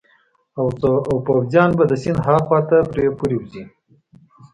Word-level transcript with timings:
او 1.11 1.15
پوځیان 1.27 1.69
به 1.77 1.83
د 1.87 1.93
سیند 2.01 2.19
هاخوا 2.27 2.59
ته 2.69 2.77
پرې 2.91 3.05
پورې 3.17 3.35
ووزي. 3.37 3.63